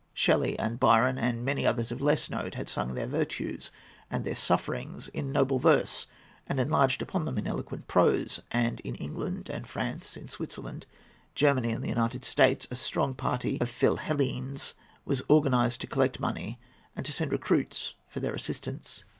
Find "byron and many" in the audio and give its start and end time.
0.79-1.63